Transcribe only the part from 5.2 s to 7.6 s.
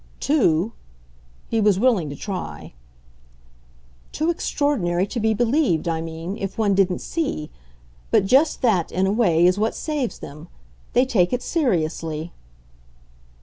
believed, I mean, if one didn't see.